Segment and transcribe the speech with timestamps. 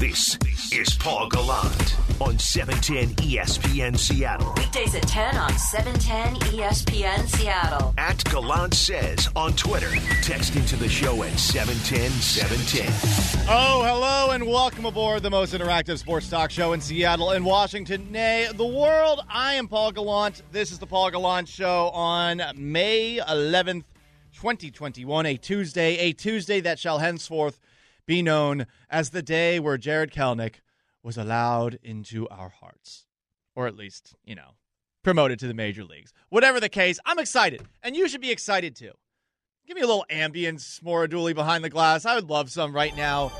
[0.00, 0.38] This
[0.72, 4.54] is Paul Gallant on E 710 ESPN Seattle.
[4.56, 7.92] Weekdays at 10 on 710 ESPN Seattle.
[7.98, 9.90] At Gallant Says on Twitter.
[10.22, 13.46] Text into the show at 710 710.
[13.46, 18.10] Oh, hello, and welcome aboard the most interactive sports talk show in Seattle and Washington,
[18.10, 19.20] nay, the world.
[19.28, 20.40] I am Paul Gallant.
[20.50, 23.84] This is the Paul Gallant Show on May 11th,
[24.32, 27.60] 2021, a Tuesday, a Tuesday that shall henceforth
[28.10, 30.54] be known as the day where Jared Kelenic
[31.00, 33.06] was allowed into our hearts.
[33.54, 34.56] Or at least, you know,
[35.04, 36.12] promoted to the major leagues.
[36.28, 38.90] Whatever the case, I'm excited, and you should be excited too.
[39.64, 42.04] Give me a little ambience, Dooley behind the glass.
[42.04, 43.30] I would love some right now.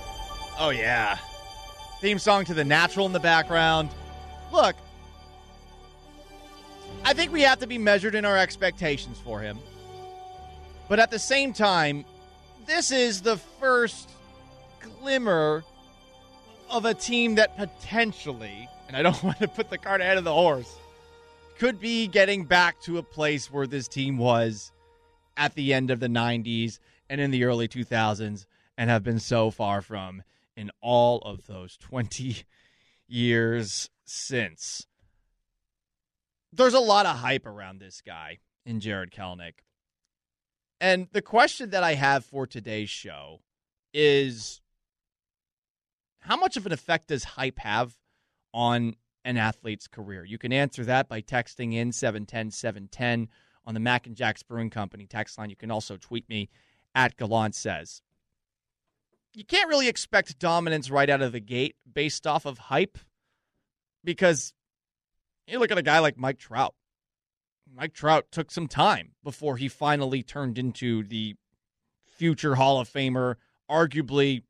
[0.56, 1.18] Oh, yeah.
[2.00, 3.88] Theme song to The Natural in the background.
[4.52, 4.76] Look,
[7.04, 9.58] I think we have to be measured in our expectations for him.
[10.88, 12.04] But at the same time,
[12.66, 14.10] this is the first
[14.80, 15.64] glimmer
[16.68, 20.24] of a team that potentially, and I don't want to put the cart ahead of
[20.24, 20.76] the horse,
[21.58, 24.72] could be getting back to a place where this team was
[25.36, 26.78] at the end of the 90s
[27.08, 28.46] and in the early 2000s
[28.78, 30.22] and have been so far from
[30.56, 32.44] in all of those 20
[33.08, 34.86] years since.
[36.52, 39.54] There's a lot of hype around this guy in Jared Kelenic.
[40.80, 43.40] And the question that I have for today's show
[43.92, 44.62] is
[46.20, 47.96] how much of an effect does hype have
[48.52, 50.24] on an athlete's career?
[50.24, 53.28] You can answer that by texting in 710 710
[53.66, 55.50] on the Mac and Jack's Brewing Company text line.
[55.50, 56.48] You can also tweet me
[56.94, 58.02] at Gallant Says.
[59.34, 62.98] You can't really expect dominance right out of the gate based off of hype
[64.02, 64.54] because
[65.46, 66.74] you look at a guy like Mike Trout.
[67.72, 71.36] Mike Trout took some time before he finally turned into the
[72.16, 73.36] future Hall of Famer,
[73.70, 74.42] arguably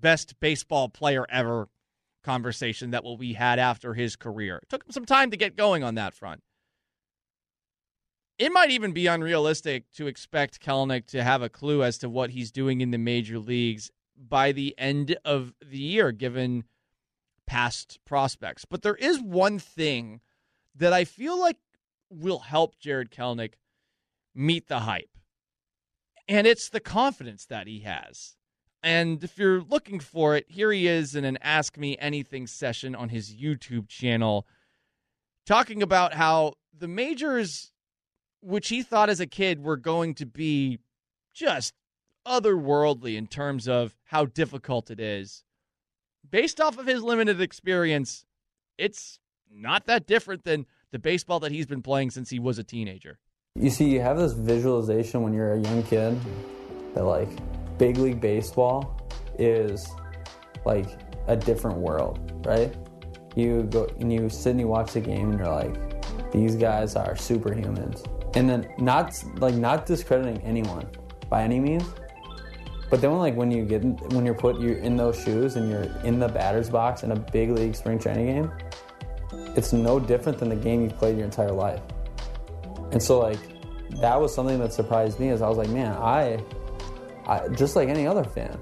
[0.00, 1.68] best baseball player ever
[2.22, 4.58] conversation that will be had after his career.
[4.62, 6.42] It took him some time to get going on that front.
[8.38, 12.30] It might even be unrealistic to expect Kelenic to have a clue as to what
[12.30, 16.64] he's doing in the major leagues by the end of the year, given
[17.46, 18.64] past prospects.
[18.64, 20.20] But there is one thing
[20.74, 21.56] that I feel like
[22.10, 23.54] will help Jared Kelenic
[24.34, 25.16] meet the hype,
[26.28, 28.36] and it's the confidence that he has.
[28.82, 32.94] And if you're looking for it, here he is in an Ask Me Anything session
[32.94, 34.46] on his YouTube channel,
[35.44, 37.72] talking about how the majors,
[38.40, 40.78] which he thought as a kid were going to be
[41.34, 41.74] just
[42.26, 45.42] otherworldly in terms of how difficult it is,
[46.28, 48.24] based off of his limited experience,
[48.78, 49.18] it's
[49.50, 53.18] not that different than the baseball that he's been playing since he was a teenager.
[53.54, 56.18] You see, you have this visualization when you're a young kid
[56.94, 57.28] that, like,
[57.78, 59.00] big league baseball
[59.38, 59.88] is
[60.64, 60.86] like
[61.28, 62.74] a different world, right?
[63.34, 66.96] You go and you sit and you watch the game and you're like, these guys
[66.96, 68.06] are superhumans.
[68.34, 70.86] And then not like not discrediting anyone
[71.28, 71.84] by any means,
[72.90, 73.82] but then like when you get
[74.12, 77.16] when you're put you in those shoes and you're in the batter's box in a
[77.16, 78.52] big league spring training game,
[79.56, 81.80] it's no different than the game you've played your entire life.
[82.92, 83.40] And so like
[84.00, 86.38] that was something that surprised me is I was like, man, I
[87.26, 88.58] I, just like any other fan,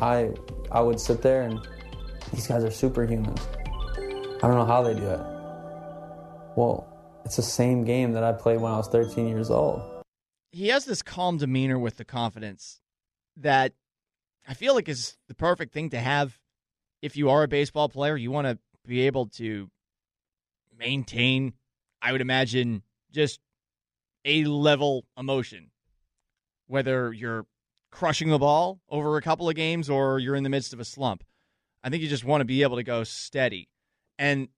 [0.00, 0.30] I
[0.70, 1.60] I would sit there and
[2.32, 3.40] these guys are superhumans.
[4.42, 5.20] I don't know how they do it.
[6.56, 6.86] Well,
[7.24, 9.82] it's the same game that I played when I was 13 years old.
[10.52, 12.80] He has this calm demeanor with the confidence
[13.36, 13.72] that
[14.46, 16.38] I feel like is the perfect thing to have
[17.02, 18.16] if you are a baseball player.
[18.16, 19.68] You want to be able to
[20.78, 21.54] maintain,
[22.00, 23.40] I would imagine, just
[24.24, 25.70] a level emotion,
[26.66, 27.46] whether you're
[27.96, 30.84] crushing the ball over a couple of games or you're in the midst of a
[30.84, 31.24] slump.
[31.82, 33.70] I think you just want to be able to go steady.
[34.18, 34.48] And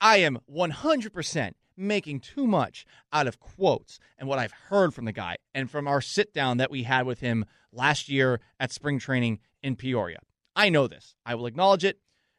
[0.00, 5.12] I am 100% making too much out of quotes and what I've heard from the
[5.12, 9.00] guy and from our sit down that we had with him last year at spring
[9.00, 10.20] training in Peoria.
[10.54, 11.16] I know this.
[11.26, 11.98] I will acknowledge it,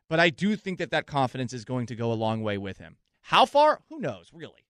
[0.09, 2.77] but I do think that that confidence is going to go a long way with
[2.77, 2.95] him.
[3.23, 3.81] How far?
[3.89, 4.65] Who knows, really.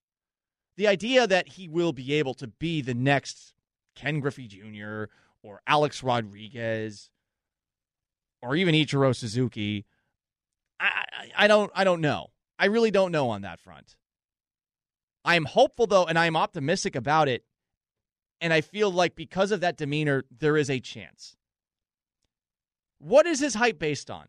[0.78, 3.54] The idea that he will be able to be the next
[3.98, 5.06] Ken Griffey Jr.
[5.44, 7.10] or Alex Rodriguez
[8.42, 9.86] or even Ichiro Suzuki,
[10.80, 12.28] I, I, I don't I don't know.
[12.60, 13.96] I really don't know on that front.
[15.24, 17.44] I am hopeful though, and I am optimistic about it.
[18.40, 21.36] And I feel like because of that demeanor, there is a chance.
[23.00, 24.28] What is his hype based on?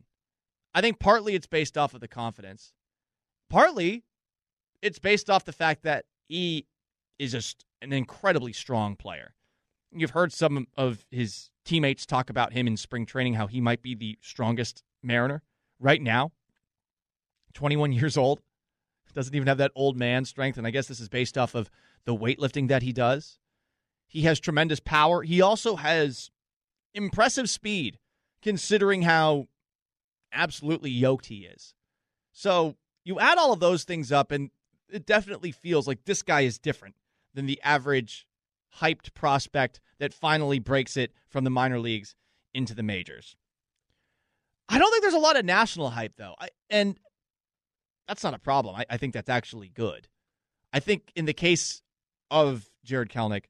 [0.74, 2.72] I think partly it's based off of the confidence.
[3.50, 4.04] Partly
[4.82, 6.66] it's based off the fact that he
[7.18, 9.34] is just an incredibly strong player.
[9.92, 13.82] You've heard some of his teammates talk about him in spring training, how he might
[13.82, 15.42] be the strongest Mariner
[15.78, 16.32] right now.
[17.54, 18.40] 21 years old,
[19.18, 20.58] doesn't even have that old man strength.
[20.58, 21.68] And I guess this is based off of
[22.04, 23.40] the weightlifting that he does.
[24.06, 25.22] He has tremendous power.
[25.22, 26.30] He also has
[26.94, 27.98] impressive speed,
[28.42, 29.48] considering how
[30.32, 31.74] absolutely yoked he is.
[32.32, 34.50] So you add all of those things up, and
[34.88, 36.94] it definitely feels like this guy is different
[37.34, 38.27] than the average
[38.80, 42.14] hyped prospect that finally breaks it from the minor leagues
[42.54, 43.36] into the majors.
[44.68, 46.34] I don't think there's a lot of national hype, though.
[46.38, 46.98] I, and
[48.06, 48.76] that's not a problem.
[48.76, 50.08] I, I think that's actually good.
[50.72, 51.82] I think in the case
[52.30, 53.44] of Jared Kelenic,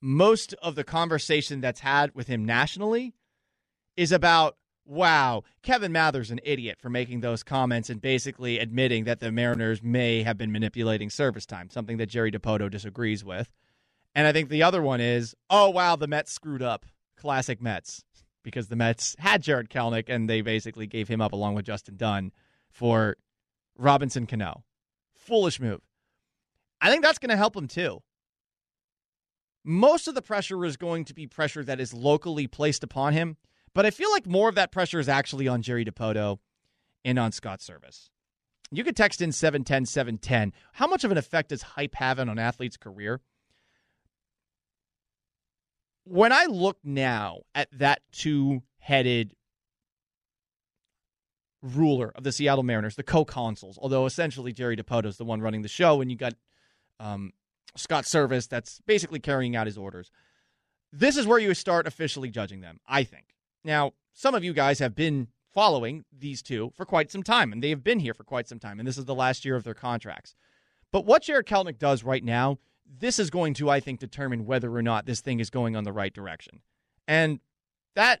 [0.00, 3.14] most of the conversation that's had with him nationally
[3.96, 9.20] is about, wow, Kevin Mather's an idiot for making those comments and basically admitting that
[9.20, 13.50] the Mariners may have been manipulating service time, something that Jerry Dipoto disagrees with.
[14.14, 16.86] And I think the other one is, oh, wow, the Mets screwed up.
[17.16, 18.04] Classic Mets.
[18.42, 21.96] Because the Mets had Jared Kelenic and they basically gave him up along with Justin
[21.96, 22.32] Dunn
[22.70, 23.16] for
[23.78, 24.64] Robinson Cano.
[25.16, 25.80] Foolish move.
[26.80, 28.00] I think that's going to help him too.
[29.64, 33.36] Most of the pressure is going to be pressure that is locally placed upon him,
[33.74, 36.38] but I feel like more of that pressure is actually on Jerry Dipoto
[37.04, 38.08] and on Scott Servais.
[38.72, 40.52] You could text in 710 710.
[40.72, 43.20] How much of an effect does hype have on an athlete's career?
[46.04, 49.34] When I look now at that two headed
[51.62, 53.78] ruler of the Seattle Mariners, the co-consuls.
[53.80, 56.34] Although essentially Jerry Dipoto is the one running the show, and you got
[57.00, 57.32] um,
[57.76, 60.10] Scott Servais that's basically carrying out his orders.
[60.92, 63.36] This is where you start officially judging them, I think.
[63.64, 67.62] Now, some of you guys have been following these two for quite some time, and
[67.62, 69.64] they have been here for quite some time, and this is the last year of
[69.64, 70.34] their contracts.
[70.90, 72.58] But what Jarred Kelenic does right now,
[72.98, 75.84] this is going to, I think, determine whether or not this thing is going on
[75.84, 76.60] the right direction.
[77.08, 77.40] And
[77.94, 78.20] that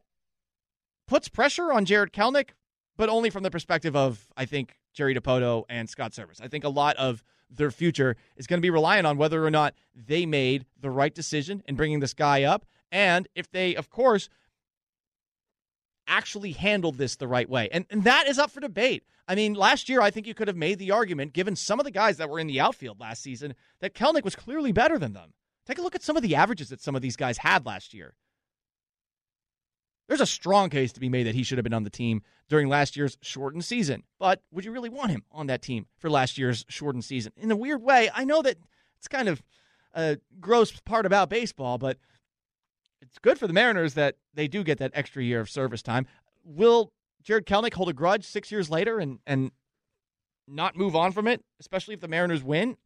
[1.06, 2.50] puts pressure on Jared Kelenic
[2.96, 6.40] but only from the perspective of, I think, Jerry Dipoto and Scott Servais.
[6.40, 9.50] I think a lot of their future is going to be reliant on whether or
[9.50, 12.64] not they made the right decision in bringing this guy up.
[12.90, 14.28] And if they, of course,
[16.06, 17.68] actually handled this the right way.
[17.72, 19.04] And, and that is up for debate.
[19.28, 21.84] I mean, last year, I think you could have made the argument, given some of
[21.84, 25.12] the guys that were in the outfield last season, that Kelenic was clearly better than
[25.12, 25.32] them.
[25.66, 27.94] Take a look at some of the averages that some of these guys had last
[27.94, 28.14] year
[30.12, 32.22] there's a strong case to be made that he should have been on the team
[32.50, 34.02] during last year's shortened season.
[34.18, 37.32] But would you really want him on that team for last year's shortened season?
[37.36, 38.58] In a weird way, I know that
[38.98, 39.42] it's kind of
[39.94, 41.96] a gross part about baseball, but
[43.02, 46.06] it's good for the Mariners that they do get that extra year of service time.
[46.44, 49.50] Will Jared Kelenic hold a grudge six years later and, and
[50.48, 52.76] not move on from it, especially if the Mariners win?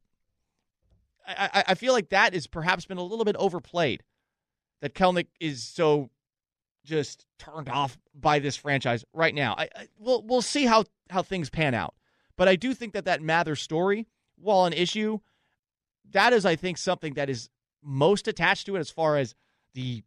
[1.28, 4.04] I, I, feel like that has perhaps been a little bit overplayed.
[4.80, 6.10] That Kelenic is so
[6.84, 9.54] just turned off by this franchise right now.
[9.58, 11.94] I, I we'll we'll see how how things pan out,
[12.36, 15.18] but I do think that that Mather story, while an issue,
[16.12, 17.48] that is I think something that is
[17.82, 19.34] most attached to it as far as
[19.76, 20.02] the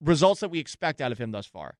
[0.00, 1.76] results that we expect out of him thus far.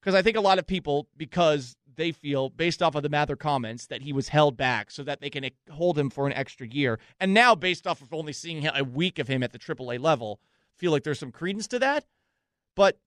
[0.00, 3.34] Because I think a lot of people, because they feel, based off of the Mather
[3.34, 6.68] comments, that he was held back so that they can hold him for an extra
[6.68, 7.00] year.
[7.18, 10.38] And now, based off of only seeing a week of him at the AAA level,
[10.76, 12.04] feel like there's some credence to that.
[12.76, 13.00] But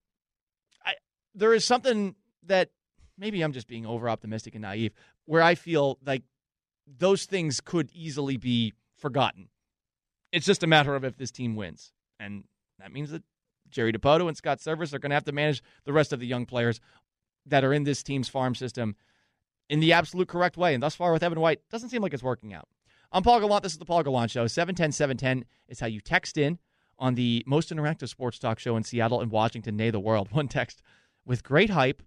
[0.86, 0.96] I,
[1.34, 2.15] there is something
[2.48, 2.72] that
[3.18, 4.91] maybe I'm just being over optimistic and naive,
[5.24, 6.24] where I feel like
[6.86, 9.48] those things could easily be forgotten.
[10.31, 11.91] It's just a matter of if this team wins.
[12.19, 12.43] And
[12.79, 13.24] that means that
[13.69, 16.27] Jerry Dipoto and Scott Servais are going to have to manage the rest of the
[16.27, 16.79] young players
[17.45, 18.95] that are in this team's farm system
[19.69, 20.74] in the absolute correct way.
[20.74, 22.67] And thus far with Evan White, doesn't seem like it's working out.
[23.12, 23.63] I'm Paul Gallant.
[23.63, 24.45] This is the Paul Gallant Show.
[24.45, 26.59] 710 710 is how you text in
[27.00, 30.29] on the most interactive sports talk show in Seattle and Washington, nay, the world.
[30.31, 30.81] One text
[31.25, 32.03] with great hype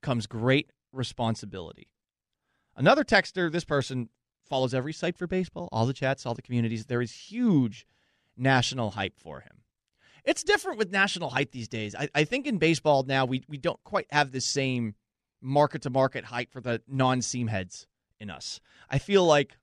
[0.00, 1.88] comes great responsibility.
[2.74, 4.08] Another texter, this person
[4.48, 6.86] follows every site for baseball, all the chats, all the communities.
[6.86, 7.86] There is huge
[8.36, 9.62] national hype for him.
[10.24, 11.94] It's different with national hype these days.
[11.94, 14.94] I, I think in baseball now we, we don't quite have the same
[15.40, 17.86] market to market hype for the non seam heads
[18.20, 18.60] in us.
[18.88, 19.56] I feel like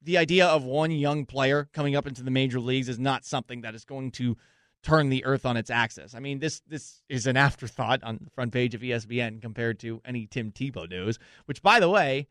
[0.00, 3.62] the idea of one young player coming up into the major leagues is not something
[3.62, 4.36] that is going to
[4.84, 6.14] turn the earth on its axis.
[6.14, 10.00] I mean, this this is an afterthought on the front page of ESPN compared to
[10.04, 12.28] any Tim Tebow news, which by the way,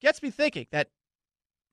[0.00, 0.88] gets me thinking that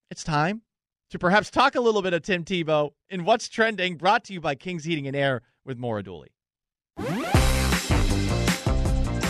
[0.09, 0.61] it's time
[1.09, 4.41] to perhaps talk a little bit of Tim Tebow in what's trending, brought to you
[4.41, 6.29] by King's Heating and Air with Maura Dooley.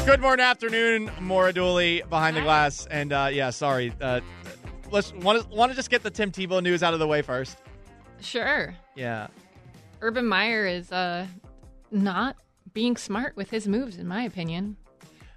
[0.06, 4.20] Good morning, afternoon, Maura Dooley behind the glass, and uh, yeah, sorry, uh,
[4.92, 7.22] let's want to want to just get the Tim Tebow news out of the way
[7.22, 7.58] first.
[8.20, 8.76] Sure.
[8.96, 9.28] Yeah.
[10.02, 11.26] Urban Meyer is uh,
[11.92, 12.36] not
[12.74, 14.76] being smart with his moves, in my opinion.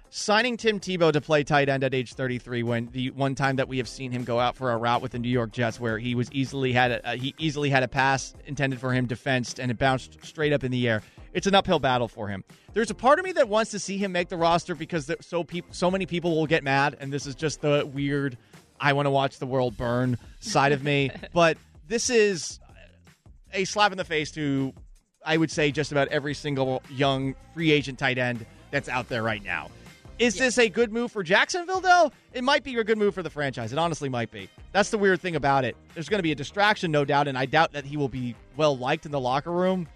[0.09, 3.67] Signing Tim Tebow to play tight end at age 33, when the one time that
[3.67, 5.99] we have seen him go out for a route with the New York Jets, where
[5.99, 9.59] he was easily had a, uh, he easily had a pass intended for him defensed
[9.59, 11.01] and it bounced straight up in the air.
[11.33, 12.45] It's an uphill battle for him.
[12.73, 15.43] There's a part of me that wants to see him make the roster because so
[15.43, 18.37] peop, so many people will get mad, and this is just the weird.
[18.79, 22.59] I want to watch the world burn side of me, but this is
[23.53, 24.73] a slap in the face to,
[25.25, 29.23] I would say, just about every single young free agent tight end that's out there
[29.23, 29.69] right now.
[30.19, 32.11] Is this a good move for Jacksonville, though?
[32.33, 33.71] It might be a good move for the franchise.
[33.71, 34.49] It honestly might be.
[34.71, 35.77] That's the weird thing about it.
[35.93, 38.35] There's going to be a distraction, no doubt, and I doubt that he will be
[38.55, 39.87] well liked in the locker room.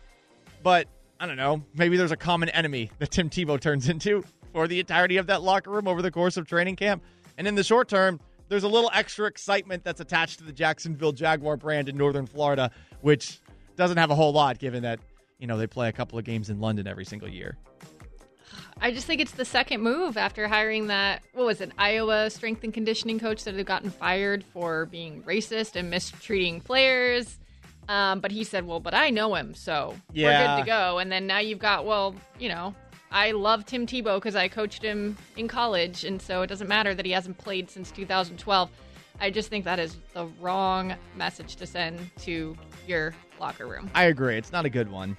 [0.61, 0.87] But
[1.19, 1.63] I don't know.
[1.73, 4.23] Maybe there's a common enemy that Tim Tebow turns into
[4.53, 7.03] for the entirety of that locker room over the course of training camp.
[7.37, 11.13] And in the short term, there's a little extra excitement that's attached to the Jacksonville
[11.13, 12.69] Jaguar brand in Northern Florida,
[13.01, 13.39] which
[13.75, 14.99] doesn't have a whole lot given that,
[15.39, 17.57] you know, they play a couple of games in London every single year.
[18.81, 22.63] I just think it's the second move after hiring that, what was it, Iowa strength
[22.63, 27.37] and conditioning coach that had gotten fired for being racist and mistreating players.
[27.89, 30.55] Um, but he said, well, but I know him, so we're Yeah.
[30.55, 30.99] good to go.
[30.99, 32.73] And then now you've got, well, you know,
[33.11, 36.95] I love Tim Tebow because I coached him in college, and so it doesn't matter
[36.95, 38.69] that he hasn't played since 2012.
[39.19, 42.55] I just think that is the wrong message to send to
[42.87, 43.91] your locker room.
[43.93, 44.37] I agree.
[44.37, 45.17] It's not a good one.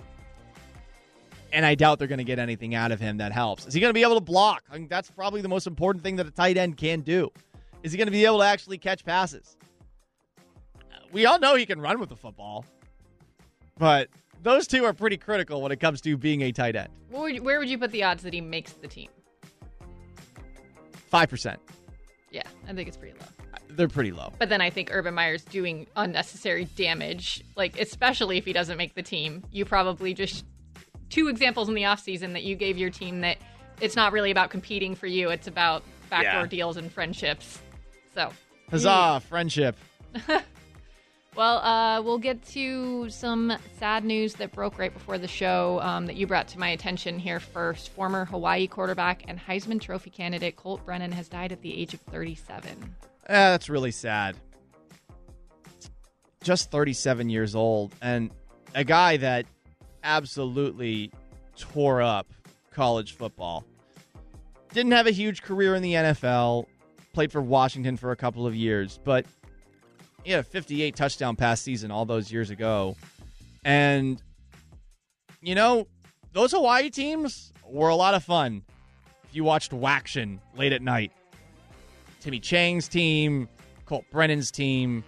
[1.52, 3.66] And I doubt they're going to get anything out of him that helps.
[3.66, 4.64] Is he going to be able to block?
[4.70, 7.30] I think that's probably the most important thing that a tight end can do.
[7.82, 9.56] Is he going to be able to actually catch passes?
[11.12, 12.64] We all know he can run with the football,
[13.76, 14.08] but
[14.42, 16.88] those two are pretty critical when it comes to being a tight end.
[17.10, 19.10] Where would, where would you put the odds that he makes the team?
[21.12, 21.56] 5%.
[22.30, 23.26] Yeah, I think it's pretty low.
[23.68, 24.32] They're pretty low.
[24.38, 28.94] But then I think Urban Meyer's doing unnecessary damage, like especially if he doesn't make
[28.94, 29.44] the team.
[29.50, 30.44] You probably just
[31.12, 33.36] two examples in the offseason that you gave your team that
[33.80, 36.46] it's not really about competing for you, it's about backdoor Yeah.
[36.46, 37.60] deals and friendships.
[38.14, 38.32] So,
[38.70, 39.76] Huzzah, friendship.
[41.36, 46.06] well, uh, we'll get to some sad news that broke right before the show um,
[46.06, 47.90] that you brought to my attention here first.
[47.90, 52.00] Former Hawaii quarterback and Heisman Trophy candidate Colt Brennan has died at the age of
[52.00, 52.70] 37.
[53.26, 54.36] Eh, that's really sad.
[56.42, 58.30] Just 37 years old, and
[58.74, 59.46] a guy that
[60.02, 61.10] absolutely
[61.56, 62.26] tore up
[62.70, 63.64] college football.
[64.72, 66.66] Didn't have a huge career in the NFL,
[67.12, 69.26] played for Washington for a couple of years, but
[70.24, 72.96] he had a 58 touchdown pass season all those years ago.
[73.64, 74.22] And,
[75.40, 75.86] you know,
[76.32, 78.62] those Hawaii teams were a lot of fun
[79.24, 81.12] if you watched Waction late at night.
[82.20, 83.48] Timmy Chang's team,
[83.84, 85.04] Colt Brennan's team.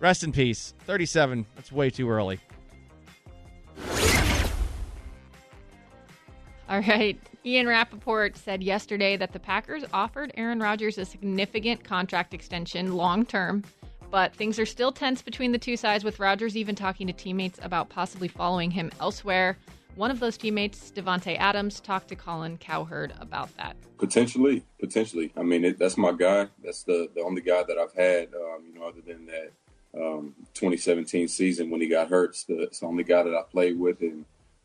[0.00, 0.74] Rest in peace.
[0.80, 1.46] 37.
[1.54, 2.40] That's way too early.
[6.72, 7.20] All right.
[7.44, 13.26] Ian Rapoport said yesterday that the Packers offered Aaron Rodgers a significant contract extension long
[13.26, 13.62] term,
[14.10, 17.58] but things are still tense between the two sides, with Rodgers even talking to teammates
[17.60, 19.58] about possibly following him elsewhere.
[19.96, 23.76] One of those teammates, Davante Adams, talked to Colin Cowherd about that.
[23.98, 25.30] Potentially, potentially.
[25.36, 26.48] I mean, it, that's my guy.
[26.64, 28.28] That's the the only guy that I've had.
[28.32, 29.52] Um, you know, other than that
[29.94, 33.42] um, 2017 season when he got hurt, it's the, it's the only guy that I
[33.42, 34.24] played with, and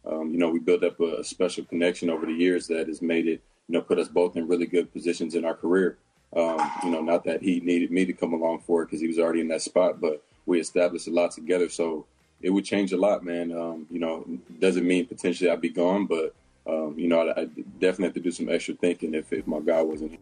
[0.09, 3.27] um, you know, we built up a, special connection over the years that has made
[3.27, 5.97] it, you know, put us both in really good positions in our career.
[6.35, 9.07] Um, you know, not that he needed me to come along for it because he
[9.07, 11.69] was already in that spot, but we established a lot together.
[11.69, 12.05] So
[12.41, 13.51] it would change a lot, man.
[13.51, 14.25] Um, you know,
[14.59, 16.35] doesn't mean potentially I'd be gone, but
[16.67, 17.45] um, you know, I, I
[17.79, 20.19] definitely have to do some extra thinking if, if my guy wasn't here.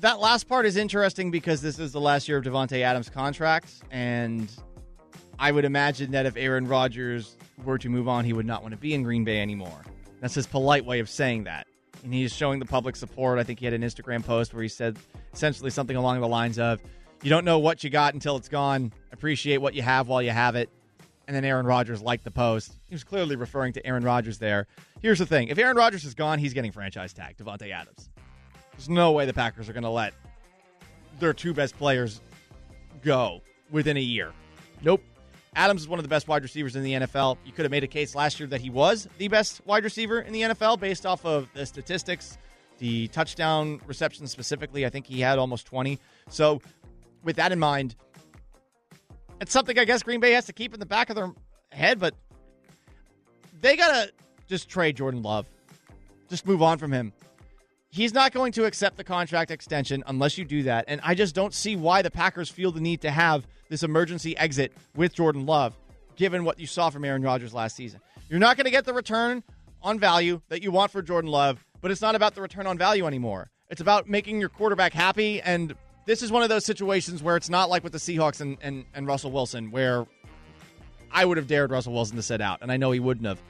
[0.00, 3.82] That last part is interesting because this is the last year of Davante Adams' contract,
[3.90, 4.50] and
[5.42, 8.74] I would imagine that if Aaron Rodgers were to move on, he would not want
[8.74, 9.82] to be in Green Bay anymore.
[10.20, 11.66] That's his polite way of saying that.
[12.04, 13.40] And he's showing the public support.
[13.40, 14.96] I think he had an Instagram post where he said
[15.32, 16.80] essentially something along the lines of,
[17.24, 18.92] You don't know what you got until it's gone.
[19.10, 20.70] Appreciate what you have while you have it.
[21.26, 22.76] And then Aaron Rodgers liked the post.
[22.88, 24.68] He was clearly referring to Aaron Rodgers there.
[25.00, 28.10] Here's the thing if Aaron Rodgers is gone, he's getting franchise tag, Davante Adams.
[28.74, 30.14] There's no way the Packers are going to let
[31.18, 32.20] their two best players
[33.02, 33.40] go
[33.72, 34.30] within a year.
[34.82, 35.02] Nope.
[35.54, 37.36] Adams is one of the best wide receivers in the NFL.
[37.44, 40.20] You could have made a case last year that he was the best wide receiver
[40.20, 42.38] in the NFL based off of the statistics,
[42.78, 44.86] the touchdown receptions specifically.
[44.86, 45.98] I think he had almost 20.
[46.28, 46.62] So,
[47.22, 47.94] with that in mind,
[49.40, 51.32] it's something I guess Green Bay has to keep in the back of their
[51.70, 52.14] head, but
[53.60, 54.12] they got to
[54.48, 55.50] just trade Jordan Love.
[56.30, 57.12] Just move on from him.
[57.92, 60.86] He's not going to accept the contract extension unless you do that.
[60.88, 64.36] And I just don't see why the Packers feel the need to have this emergency
[64.36, 65.76] exit with Jordan Love,
[66.16, 68.00] given what you saw from Aaron Rodgers last season.
[68.28, 69.44] You're not going to get the return
[69.82, 72.78] on value that you want for Jordan Love, but it's not about the return on
[72.78, 73.50] value anymore.
[73.68, 75.40] It's about making your quarterback happy.
[75.42, 75.74] And
[76.06, 78.84] this is one of those situations where it's not like with the Seahawks and, and,
[78.94, 80.06] and Russell Wilson, where
[81.10, 83.40] I would have dared Russell Wilson to sit out, and I know he wouldn't have.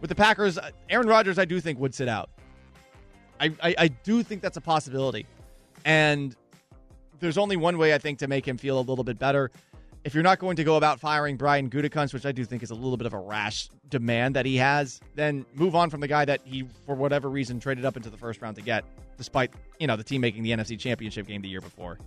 [0.00, 2.30] With the Packers, uh, Aaron Rodgers, I do think would sit out.
[3.42, 5.26] I, I, I do think that's a possibility.
[5.84, 6.36] And
[7.18, 9.50] there's only one way I think to make him feel a little bit better.
[10.04, 12.70] If you're not going to go about firing Brian Gutekunst, which I do think is
[12.70, 16.08] a little bit of a rash demand that he has, then move on from the
[16.08, 18.84] guy that he, for whatever reason, traded up into the first round to get,
[19.16, 21.98] despite you know the team making the NFC Championship game the year before.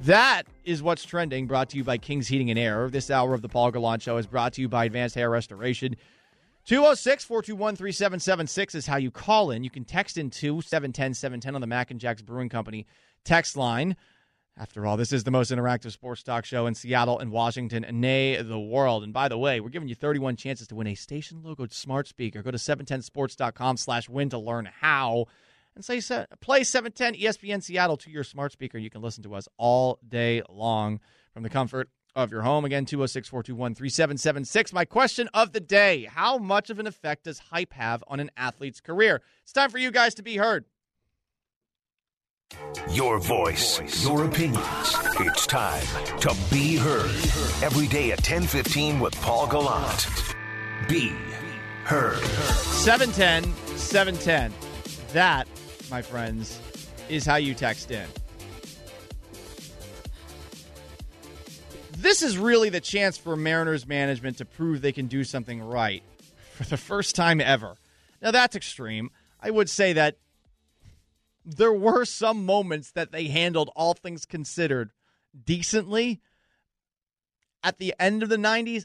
[0.00, 1.46] That is what's trending.
[1.46, 2.88] Brought to you by Kings Heating and Air.
[2.88, 5.96] This hour of the Paul Gallant Show is brought to you by Advanced Hair Restoration.
[6.64, 9.64] 206 421 3776 is how you call in.
[9.64, 12.86] You can text in to 710 710 on the Mac and Jacks Brewing Company
[13.24, 13.96] text line.
[14.56, 18.40] After all, this is the most interactive sports talk show in Seattle and Washington, nay,
[18.40, 19.02] the world.
[19.02, 22.06] And by the way, we're giving you 31 chances to win a station logoed smart
[22.06, 22.42] speaker.
[22.42, 25.26] Go to 710sports.com slash win to learn how.
[25.74, 26.00] And say,
[26.40, 28.78] play 710 ESPN Seattle to your smart speaker.
[28.78, 31.00] You can listen to us all day long
[31.32, 32.64] from the comfort of your home.
[32.64, 34.72] Again, 206 421 3776.
[34.72, 38.30] My question of the day How much of an effect does hype have on an
[38.36, 39.22] athlete's career?
[39.42, 40.64] It's time for you guys to be heard.
[42.90, 44.96] Your voice, your opinions.
[45.20, 45.82] It's time
[46.20, 47.10] to be heard.
[47.62, 50.06] Every day at 1015 with Paul Gallant.
[50.88, 51.14] Be
[51.84, 52.18] heard.
[52.18, 53.44] 710
[53.76, 54.52] 710.
[55.12, 55.48] That,
[55.90, 56.60] my friends,
[57.08, 58.06] is how you text in.
[62.02, 66.02] This is really the chance for Mariners management to prove they can do something right
[66.54, 67.76] for the first time ever.
[68.20, 69.12] Now, that's extreme.
[69.40, 70.16] I would say that
[71.44, 74.90] there were some moments that they handled, all things considered,
[75.44, 76.20] decently.
[77.62, 78.84] At the end of the 90s,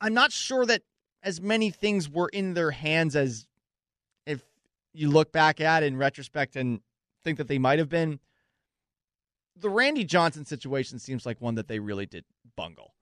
[0.00, 0.80] I'm not sure that
[1.22, 3.46] as many things were in their hands as
[4.24, 4.42] if
[4.94, 6.80] you look back at in retrospect and
[7.22, 8.18] think that they might have been.
[9.58, 12.24] The Randy Johnson situation seems like one that they really did
[12.56, 12.94] bungle.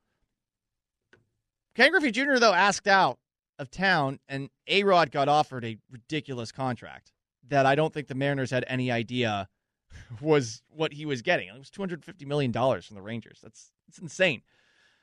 [1.74, 3.18] Ken Griffey Jr., though, asked out
[3.58, 7.12] of town, and A Rod got offered a ridiculous contract
[7.48, 9.48] that I don't think the Mariners had any idea
[10.20, 11.48] was what he was getting.
[11.48, 13.38] It was $250 million from the Rangers.
[13.42, 14.42] That's, that's insane.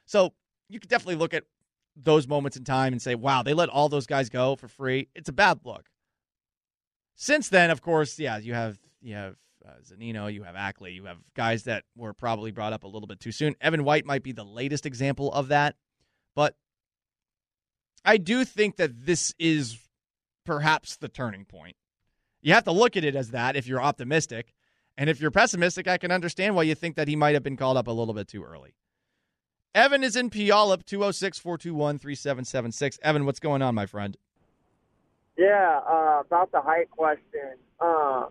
[0.05, 0.33] So
[0.69, 1.43] you could definitely look at
[1.95, 5.09] those moments in time and say, wow, they let all those guys go for free.
[5.13, 5.89] It's a bad look.
[7.15, 9.35] Since then, of course, yeah, you have you have
[9.65, 13.07] uh, Zunino, you have Ackley, you have guys that were probably brought up a little
[13.07, 13.55] bit too soon.
[13.61, 15.75] Evan White might be the latest example of that,
[16.35, 16.55] but
[18.03, 19.77] I do think that this is
[20.45, 21.75] perhaps the turning point.
[22.41, 24.53] You have to look at it as that if you're optimistic.
[24.97, 27.57] And if you're pessimistic, I can understand why you think that he might have been
[27.57, 28.75] called up a little bit too early.
[29.73, 32.99] Evan is in Puyallup, 206 421 3776.
[33.01, 34.17] Evan, what's going on, my friend?
[35.37, 37.55] Yeah, uh, about the height question.
[37.79, 38.25] Uh,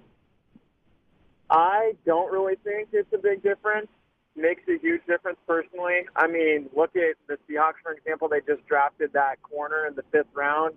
[1.51, 3.89] I don't really think it's a big difference.
[4.37, 6.07] Makes a huge difference personally.
[6.15, 8.29] I mean, look at the Seahawks, for example.
[8.29, 10.75] They just drafted that corner in the fifth round,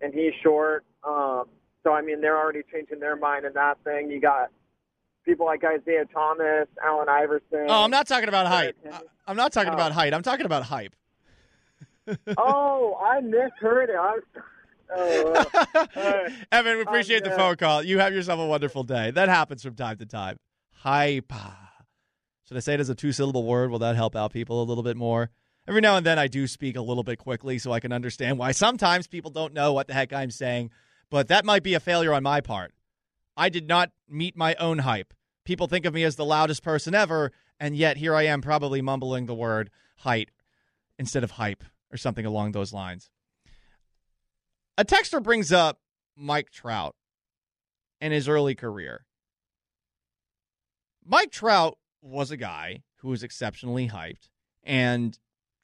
[0.00, 0.84] and he's short.
[1.04, 1.44] Um,
[1.84, 4.10] so, I mean, they're already changing their mind in that thing.
[4.10, 4.50] You got
[5.24, 7.66] people like Isaiah Thomas, Allen Iverson.
[7.68, 8.74] Oh, I'm not talking about height.
[9.26, 10.12] I'm not talking about height.
[10.12, 10.94] I'm talking about hype.
[12.38, 13.96] oh, I misheard it.
[13.96, 14.18] I
[14.88, 15.46] was,
[15.96, 17.82] oh, Evan, we appreciate the phone call.
[17.82, 19.10] You have yourself a wonderful day.
[19.10, 20.38] That happens from time to time.
[20.70, 21.32] Hype.
[22.46, 23.70] Should I say it as a two syllable word?
[23.70, 25.30] Will that help out people a little bit more?
[25.68, 28.38] Every now and then I do speak a little bit quickly so I can understand
[28.38, 30.70] why sometimes people don't know what the heck I'm saying,
[31.10, 32.72] but that might be a failure on my part.
[33.36, 35.12] I did not meet my own hype.
[35.44, 38.80] People think of me as the loudest person ever, and yet here I am probably
[38.80, 40.30] mumbling the word height
[40.98, 43.10] instead of hype or something along those lines.
[44.78, 45.80] A texter brings up
[46.14, 46.94] Mike Trout
[47.98, 49.06] and his early career.
[51.02, 54.28] Mike Trout was a guy who was exceptionally hyped
[54.62, 55.18] and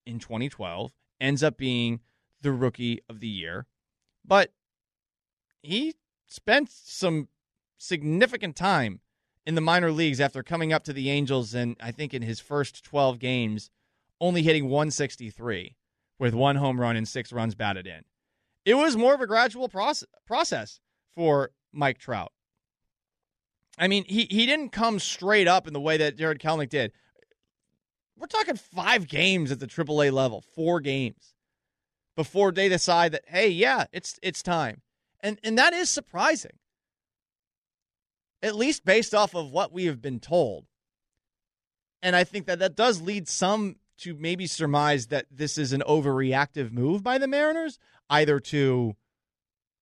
[0.07, 2.01] in 2012 ends up being
[2.40, 3.66] the rookie of the year.
[4.25, 4.53] But
[5.61, 5.94] he
[6.27, 7.29] spent some
[7.77, 9.01] significant time
[9.44, 12.40] in the minor leagues after coming up to the Angels and I think in his
[12.40, 13.70] first 12 games
[14.22, 15.77] only hitting 163
[16.18, 18.05] with one home run and six runs batted in.
[18.64, 20.81] It was more of a gradual process process
[21.14, 22.33] for Mike Trout.
[23.79, 26.92] I mean, he, he didn't come straight up in the way that Jared Kelenic did.
[28.16, 31.35] We're talking five games at the AAA level, four games
[32.16, 34.83] before they decide that, hey, yeah, it's it's time.
[35.20, 36.53] And and that is surprising.
[38.42, 40.66] at least based off of what we have been told.
[42.03, 45.83] And I think that that does lead some to maybe surmise that this is an
[45.87, 47.78] overreactive move by the Mariners,
[48.11, 48.96] either to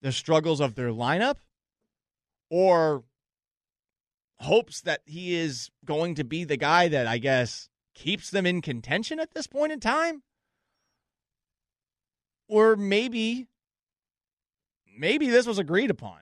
[0.01, 1.35] the struggles of their lineup
[2.49, 3.03] or
[4.39, 8.61] hopes that he is going to be the guy that I guess keeps them in
[8.61, 10.23] contention at this point in time.
[12.47, 13.47] Or maybe
[14.97, 16.19] maybe this was agreed upon.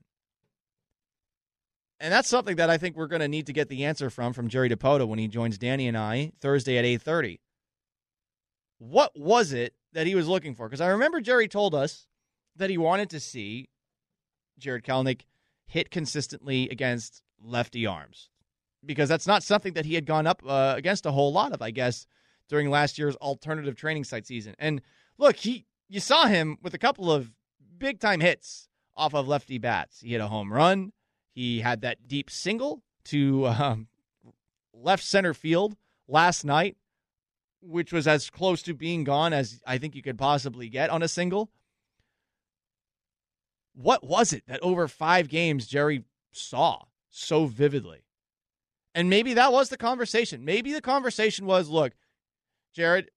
[2.00, 4.34] And that's something that I think we're going to need to get the answer from
[4.34, 7.40] from Jerry Dipoto when he joins Danny and I Thursday at 8:30.
[8.80, 10.68] What was it that he was looking for?
[10.68, 12.08] Because I remember Jerry told us
[12.56, 13.70] that he wanted to see
[14.58, 15.22] Jared Kelenic
[15.68, 18.30] hit consistently against lefty arms
[18.86, 21.62] because that's not something that he had gone up uh, against a whole lot of,
[21.62, 22.08] I guess,
[22.48, 24.56] during last year's alternative training site season.
[24.58, 24.82] And
[25.18, 27.32] look, he you saw him with a couple of
[27.78, 30.02] big time hits off of lefty bats.
[30.02, 30.92] He hit a home run.
[31.32, 33.88] He had that deep single to um,
[34.74, 35.76] left center field
[36.08, 36.78] last night,
[37.62, 41.04] which was as close to being gone as I think you could possibly get on
[41.04, 41.50] a single.
[43.74, 48.04] What was it that over five games Jerry saw so vividly?
[48.96, 50.44] And maybe that was the conversation.
[50.44, 51.94] Maybe the conversation was look,
[52.74, 53.10] Jared,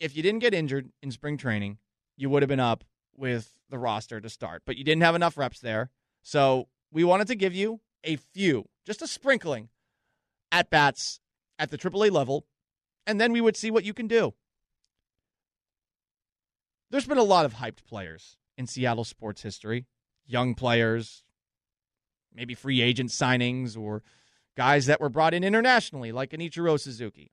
[0.00, 1.78] if you didn't get injured in spring training,
[2.16, 2.84] you would have been up
[3.16, 5.90] with the roster to start, but you didn't have enough reps there.
[6.22, 9.68] So we wanted to give you a few, just a sprinkling
[10.50, 11.20] at bats
[11.58, 12.46] at the AAA level,
[13.06, 14.34] and then we would see what you can do.
[16.90, 19.86] There's been a lot of hyped players in Seattle sports history,
[20.26, 21.24] young players,
[22.34, 24.02] maybe free agent signings or
[24.56, 27.32] guys that were brought in internationally, like an Ichiro Suzuki.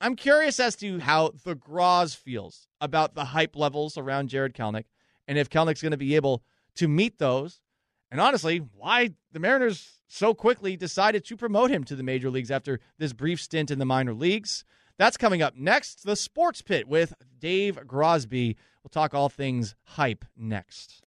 [0.00, 4.84] I'm curious as to how the Graz feels about the hype levels around Jared Kelenic
[5.26, 6.42] and if Kelenic's going to be able
[6.76, 7.60] to meet those.
[8.10, 12.50] And honestly, why the Mariners so quickly decided to promote him to the major leagues
[12.50, 14.64] after this brief stint in the minor leagues.
[14.98, 16.04] That's coming up next.
[16.04, 18.56] The Sports Pit with Dave Grosby.
[18.82, 21.02] We'll talk all things hype next.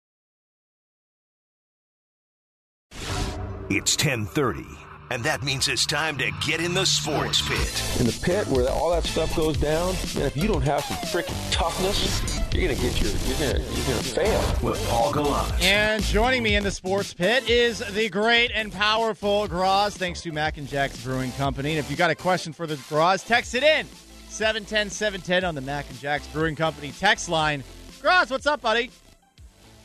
[3.70, 4.64] It's 1030
[5.10, 8.00] and that means it's time to get in the sports pit.
[8.00, 10.96] In the pit where all that stuff goes down, and if you don't have some
[10.96, 14.54] freaking toughness, you're gonna get your you're gonna you're gonna fail.
[14.62, 15.62] With Paul Gallant.
[15.62, 20.30] And joining me in the sports pit is the great and powerful Graz, thanks to
[20.30, 21.70] Mac and Jack's Brewing Company.
[21.70, 23.86] And if you got a question for the Graz, text it in.
[24.28, 27.64] 710 710 on the Mac and Jack's Brewing Company text line.
[28.00, 28.90] Graz, what's up, buddy?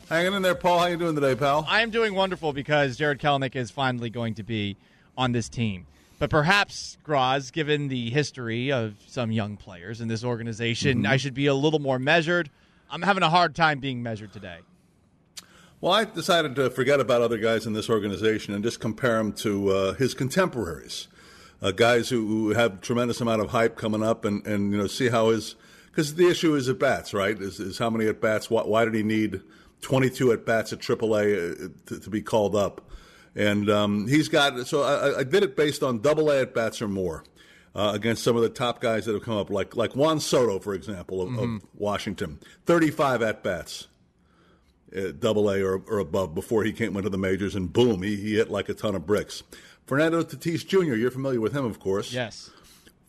[0.08, 0.78] Hanging in there, Paul.
[0.78, 1.64] How you doing today, pal?
[1.68, 4.76] I am doing wonderful because Jared Kelenic is finally going to be
[5.16, 5.86] on this team.
[6.20, 11.12] But perhaps, Graz, given the history of some young players in this organization, mm-hmm.
[11.12, 12.50] I should be a little more measured.
[12.90, 14.58] I'm having a hard time being measured today.
[15.80, 19.32] Well, I decided to forget about other guys in this organization and just compare him
[19.34, 21.08] to uh, his contemporaries,
[21.62, 24.86] uh, guys who, who have tremendous amount of hype coming up, and, and you know
[24.86, 25.54] see how his
[25.86, 27.40] because the issue is at bats, right?
[27.40, 28.50] Is, is how many at bats?
[28.50, 29.40] Why, why, did he need
[29.80, 32.82] 22 at bats at AAA uh, to, to be called up?
[33.34, 36.82] And um, he's got, so I, I, did it based on double A at bats
[36.82, 37.24] or more
[37.74, 40.58] uh, against some of the top guys that have come up, like, like Juan Soto,
[40.58, 41.56] for example, of, mm-hmm.
[41.56, 42.38] of Washington.
[42.66, 43.88] 35 at bats,
[44.96, 48.16] uh, double A or, or, above before he came into the majors, and boom, he,
[48.16, 49.42] he hit like a ton of bricks.
[49.86, 52.12] Fernando Tatis Jr., you're familiar with him, of course.
[52.12, 52.50] Yes.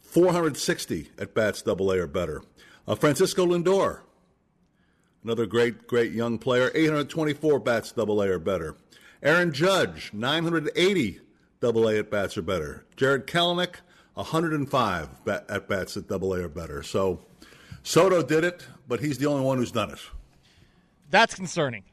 [0.03, 2.43] 460 at bats, double A or better.
[2.87, 4.01] Uh, Francisco Lindor,
[5.23, 8.75] another great, great young player, 824 bats, double A or better.
[9.23, 11.21] Aaron Judge, 980
[11.59, 12.85] double A at bats or better.
[12.95, 13.75] Jared Kelenic,
[14.13, 16.83] 105 at bats at double A or better.
[16.83, 17.19] So
[17.83, 19.99] Soto did it, but he's the only one who's done it.
[21.09, 21.83] That's concerning,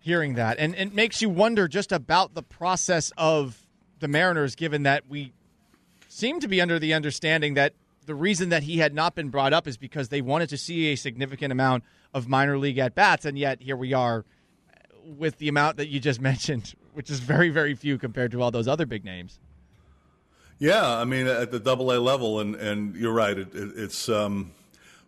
[0.00, 0.58] hearing that.
[0.58, 3.66] And it makes you wonder just about the process of
[4.00, 5.32] the Mariners, given that we
[6.08, 7.74] seem to be under the understanding that
[8.06, 10.92] the reason that he had not been brought up is because they wanted to see
[10.92, 14.24] a significant amount of minor league at bats, and yet here we are
[15.04, 18.50] with the amount that you just mentioned, which is very, very few compared to all
[18.50, 19.38] those other big names.
[20.58, 23.38] Yeah, I mean at the double A level, and, and you're right.
[23.38, 24.50] It, it, it's um,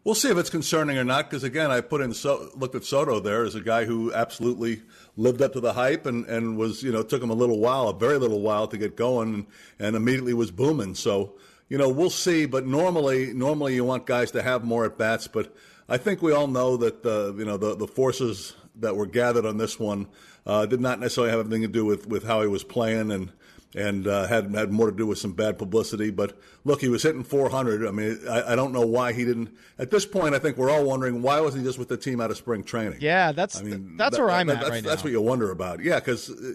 [0.04, 1.28] we'll see if it's concerning or not.
[1.28, 4.82] Because again, I put in so, looked at Soto there as a guy who absolutely
[5.16, 7.88] lived up to the hype and, and was you know took him a little while,
[7.88, 9.46] a very little while to get going, and,
[9.80, 10.94] and immediately was booming.
[10.94, 11.34] So
[11.68, 12.46] you know we'll see.
[12.46, 15.52] But normally, normally you want guys to have more at bats, but
[15.88, 19.44] I think we all know that the you know the the forces that were gathered
[19.44, 20.06] on this one
[20.46, 23.32] uh, did not necessarily have anything to do with, with how he was playing and
[23.74, 26.10] and uh, had had more to do with some bad publicity.
[26.10, 27.86] But look, he was hitting 400.
[27.86, 29.56] I mean, I, I, don't know why he didn't.
[29.78, 32.20] At this point, I think we're all wondering why wasn't he just with the team
[32.20, 32.98] out of spring training?
[33.00, 34.90] Yeah, that's I mean, that's that, where I'm that, at that's, right That's now.
[34.90, 35.80] That's what you wonder about.
[35.80, 36.54] Yeah, because uh,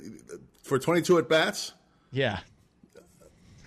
[0.63, 1.73] for 22 at bats.
[2.11, 2.39] Yeah.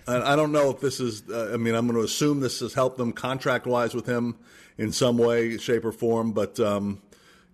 [0.07, 1.21] I don't know if this is.
[1.29, 4.37] Uh, I mean, I'm going to assume this has helped them contract wise with him
[4.75, 6.31] in some way, shape, or form.
[6.31, 6.99] But um,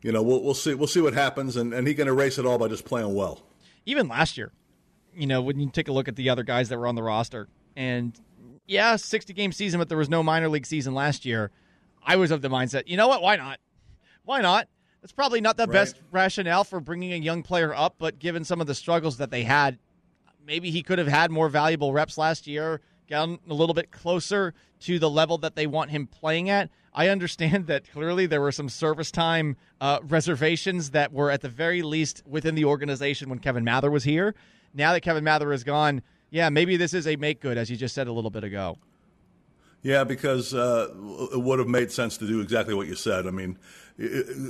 [0.02, 0.74] you know, we'll, we'll see.
[0.74, 3.42] We'll see what happens, and, and he can erase it all by just playing well.
[3.86, 4.54] Even last year,
[5.16, 7.04] you know, when you take a look at the other guys that were on the
[7.04, 8.20] roster, and
[8.68, 11.52] yeah, 60 game season, but there was no minor league season last year.
[12.04, 13.22] I was of the mindset, you know what?
[13.22, 13.60] Why not?
[14.24, 14.68] Why not?
[15.02, 15.74] That's probably not the right.
[15.74, 19.30] best rationale for bringing a young player up, but given some of the struggles that
[19.30, 19.78] they had,
[20.46, 24.54] maybe he could have had more valuable reps last year, gotten a little bit closer
[24.82, 26.70] to the level that they want him playing at.
[26.94, 31.50] I understand that clearly there were some service time uh, reservations that were at the
[31.50, 34.34] very least within the organization when Kevin Mather was here.
[34.76, 37.78] Now that Kevin Mather is gone, yeah, maybe this is a make good, as you
[37.78, 38.78] just said a little bit ago.
[39.82, 40.90] Yeah, because uh,
[41.32, 43.28] it would have made sense to do exactly what you said.
[43.28, 43.58] I mean,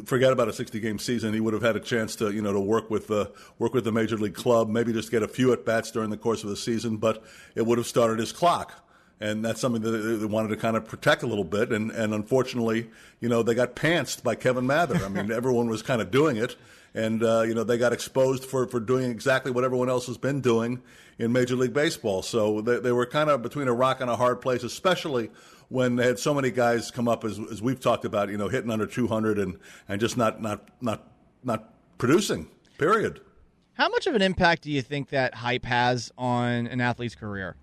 [0.05, 1.33] forget about a 60 game season.
[1.33, 3.83] He would have had a chance to, you know, to work with the work with
[3.83, 6.49] the major league club, maybe just get a few at bats during the course of
[6.49, 8.81] the season, but it would have started his clock.
[9.19, 11.71] And that's something that they wanted to kind of protect a little bit.
[11.71, 15.03] And, and unfortunately, you know, they got pantsed by Kevin Mather.
[15.03, 16.55] I mean, everyone was kind of doing it.
[16.95, 20.17] And, uh, you know, they got exposed for, for doing exactly what everyone else has
[20.17, 20.81] been doing
[21.19, 22.21] in Major League Baseball.
[22.21, 25.29] So they, they were kind of between a rock and a hard place, especially
[25.67, 28.47] when they had so many guys come up as, as we've talked about, you know,
[28.47, 31.11] hitting under 200 and, and just not, not, not,
[31.43, 33.19] not producing, period.
[33.73, 37.57] How much of an impact do you think that hype has on an athlete's career?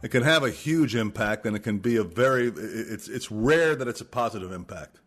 [0.00, 2.52] It can have a huge impact, and it can be a very.
[2.56, 5.00] It's it's rare that it's a positive impact.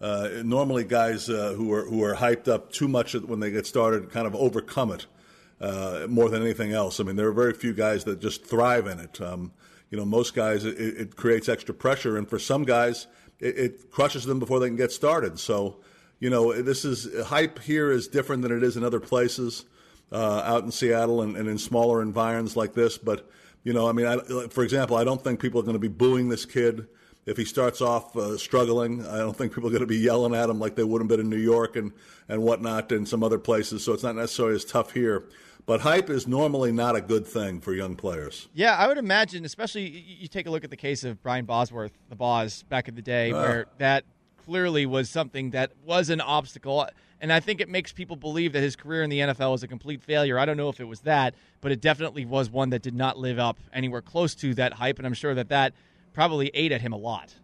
[0.00, 3.66] Uh, normally, guys uh, who are who are hyped up too much when they get
[3.66, 5.06] started kind of overcome it
[5.60, 7.00] uh, more than anything else.
[7.00, 9.20] I mean, there are very few guys that just thrive in it.
[9.20, 9.52] Um,
[9.90, 13.06] you know, most guys it, it, creates extra pressure, and for some guys,
[13.40, 15.40] it, it, crushes them before they can get started.
[15.40, 15.78] So,
[16.20, 19.64] you know, this is hype here is different than it is in other places
[20.12, 22.98] uh, out in Seattle and, and, in smaller environs like this.
[22.98, 23.28] But
[23.64, 25.88] you know, I mean, I, for example, I don't think people are going to be
[25.88, 26.86] booing this kid
[27.28, 29.06] if he starts off uh, struggling.
[29.06, 31.08] I don't think people are going to be yelling at him like they would have
[31.08, 31.92] been in New York and
[32.26, 33.84] and whatnot and some other places.
[33.84, 35.24] So it's not necessarily as tough here.
[35.66, 38.48] But hype is normally not a good thing for young players.
[38.54, 41.92] Yeah, I would imagine, especially you take a look at the case of Brian Bosworth,
[42.08, 43.42] the Boz, back in the day, uh.
[43.42, 44.04] where that
[44.46, 46.88] clearly was something that was an obstacle.
[47.20, 49.68] And I think it makes people believe that his career in the NFL was a
[49.68, 50.38] complete failure.
[50.38, 53.18] I don't know if it was that, but it definitely was one that did not
[53.18, 54.96] live up anywhere close to that hype.
[54.96, 55.74] And I'm sure that that
[56.12, 57.34] probably ate at him a lot.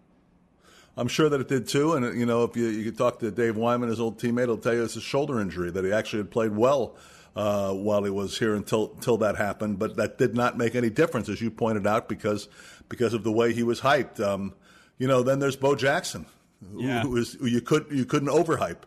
[0.97, 1.95] I'm sure that it did too.
[1.95, 4.59] And, you know, if you, you could talk to Dave Wyman, his old teammate, he'll
[4.59, 6.97] tell you it's a shoulder injury, that he actually had played well
[7.35, 9.79] uh, while he was here until until that happened.
[9.79, 12.49] But that did not make any difference, as you pointed out, because
[12.89, 14.21] because of the way he was hyped.
[14.21, 14.55] Um,
[14.99, 16.27] you know, then there's Bo Jackson,
[16.77, 17.03] yeah.
[17.03, 18.83] who, was who you could you couldn't overhype.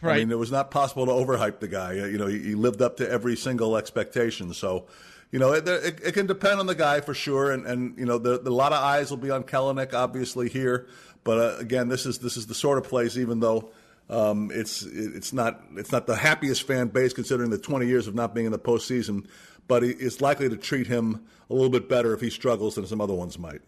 [0.00, 0.16] Right.
[0.16, 1.92] I mean, it was not possible to overhype the guy.
[1.94, 4.52] You know, he, he lived up to every single expectation.
[4.52, 4.86] So,
[5.34, 7.50] you know, it, it, it, can depend on the guy for sure.
[7.50, 10.48] And, and you know, the, the, a lot of eyes will be on Kelenic, obviously
[10.48, 10.86] here.
[11.24, 13.72] But uh, again, this is this is the sort of place, even though
[14.08, 18.14] um, it's it's not it's not the happiest fan base considering the 20 years of
[18.14, 19.26] not being in the postseason,
[19.66, 23.00] but it's likely to treat him a little bit better if he struggles than some
[23.00, 23.60] other ones might.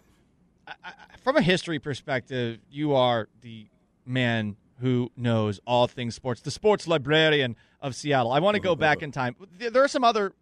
[1.25, 3.67] From a history perspective, you are the
[4.05, 8.31] man who knows all things sports, the sports librarian of Seattle.
[8.31, 9.35] I want to go back in time.
[9.59, 10.33] There are some other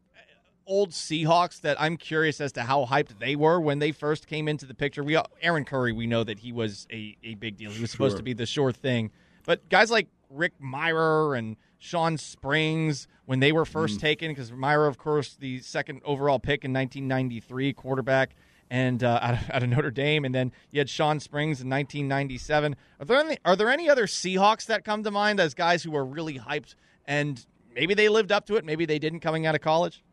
[0.66, 4.48] old Seahawks that I'm curious as to how hyped they were when they first came
[4.48, 5.02] into the picture.
[5.02, 7.70] We Aaron Curry, we know that he was a, a big deal.
[7.70, 8.18] He was supposed sure.
[8.18, 9.10] to be the sure thing.
[9.44, 14.00] But guys like Rick Mirer and Shawn Springs, when they were first mm.
[14.00, 18.34] taken, because Mirer, of course, the second overall pick in 1993, quarterback,
[18.70, 21.68] and uh, out, of, out, of, Notre Dame, and then you had Shawn Springs in
[21.68, 22.76] 1997.
[23.00, 25.90] Are there any, are there any other Seahawks that come to mind as guys who
[25.90, 26.74] were really hyped
[27.06, 30.03] and maybe they lived up to it, maybe they didn't coming out of college?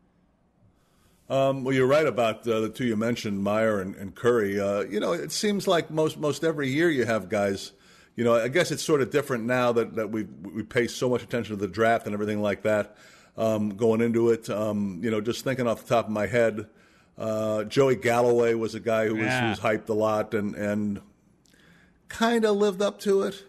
[1.32, 4.60] Um, well, you're right about uh, the two you mentioned, Mirer and, and Curry.
[4.60, 7.72] Uh, you know, it seems like most most every year you have guys
[8.16, 11.08] you know, I guess it's sort of different now that, that we we pay so
[11.08, 12.96] much attention to the draft and everything like that
[13.36, 14.50] um, going into it.
[14.50, 16.66] Um, you know, just thinking off the top of my head,
[17.16, 19.48] uh, Joey Galloway was a guy who, yeah.
[19.48, 21.00] was, who was hyped a lot and and
[22.08, 23.42] kind of lived up to it.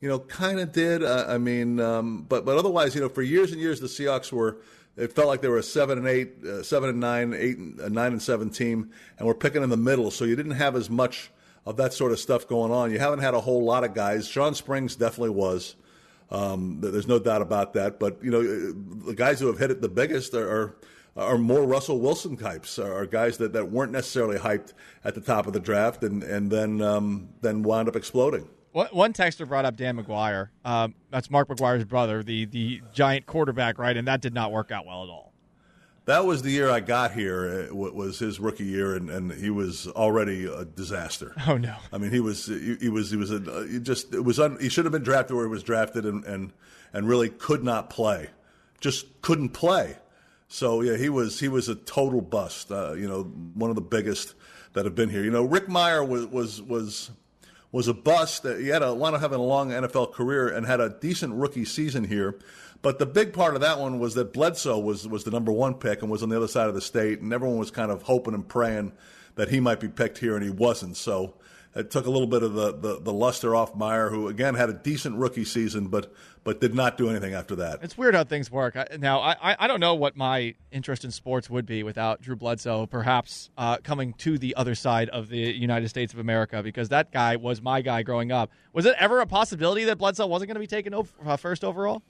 [0.00, 1.02] You know, kind of did.
[1.02, 4.32] Uh, I mean, um, but but otherwise, you know, for years and years, the Seahawks
[4.32, 4.58] were.
[5.00, 7.80] It felt like they were a seven and eight, uh, seven and nine, eight, and,
[7.80, 10.10] uh, nine and seven team, and we're picking in the middle.
[10.10, 11.30] So you didn't have as much
[11.64, 12.92] of that sort of stuff going on.
[12.92, 14.28] You haven't had a whole lot of guys.
[14.28, 15.74] Shawn Springs definitely was.
[16.30, 17.98] Um, there's no doubt about that.
[17.98, 20.48] But you know, the guys who have hit it the biggest are.
[20.48, 20.74] are
[21.16, 24.72] are more Russell Wilson types, are guys that, that weren't necessarily hyped
[25.04, 28.48] at the top of the draft and, and then um, then wound up exploding.
[28.72, 30.50] One texter brought up Dan McGwire.
[30.64, 33.96] Um, that's Mark McGwire's brother, the the giant quarterback, right?
[33.96, 35.30] And that did not work out well at all
[36.10, 37.44] that was the year I got here.
[37.46, 41.34] It was his rookie year, and, and he was already a disaster.
[41.46, 41.74] Oh no!
[41.92, 44.56] I mean, he was he, he was he was a he just it was un,
[44.60, 46.52] he should have been drafted where he was drafted, and and
[46.92, 48.30] and really could not play,
[48.80, 49.96] just couldn't play.
[50.46, 52.70] So yeah, he was he was a total bust.
[52.70, 54.34] Uh, you know, one of the biggest
[54.74, 55.24] that have been here.
[55.24, 57.10] You know, Rick Mirer was was was
[57.72, 58.42] was a bust.
[58.42, 61.34] That he had a lot of having a long NFL career and had a decent
[61.34, 62.38] rookie season here.
[62.82, 65.74] But the big part of that one was that Bledsoe was was the number one
[65.74, 68.02] pick and was on the other side of the state, and everyone was kind of
[68.02, 68.92] hoping and praying
[69.34, 70.96] that he might be picked here, and he wasn't.
[70.96, 71.34] So
[71.74, 74.68] it took a little bit of the, the, the luster off Mirer, who again had
[74.68, 77.80] a decent rookie season, but but did not do anything after that.
[77.82, 78.76] It's weird how things work.
[78.98, 82.86] Now I I don't know what my interest in sports would be without Drew Bledsoe,
[82.86, 87.12] perhaps uh, coming to the other side of the United States of America, because that
[87.12, 88.50] guy was my guy growing up.
[88.72, 91.62] Was it ever a possibility that Bledsoe wasn't going to be taken over, uh, first
[91.62, 92.02] overall?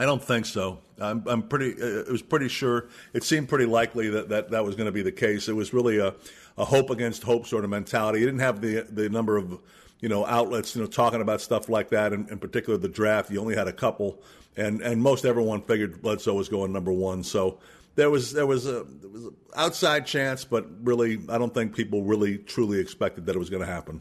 [0.00, 0.78] I don't think so.
[0.98, 1.74] I'm, I'm pretty.
[1.74, 2.88] Uh, it was pretty sure.
[3.12, 5.46] It seemed pretty likely that that, that was going to be the case.
[5.46, 6.14] It was really a,
[6.56, 8.20] a hope against hope sort of mentality.
[8.20, 9.60] He didn't have the the number of
[10.00, 12.14] you know outlets you know talking about stuff like that.
[12.14, 13.30] In, in particular, the draft.
[13.30, 14.22] You only had a couple,
[14.56, 17.22] and and most everyone figured Bledsoe was going number one.
[17.22, 17.58] So
[17.94, 21.76] there was there was a there was an outside chance, but really, I don't think
[21.76, 24.00] people really truly expected that it was going to happen.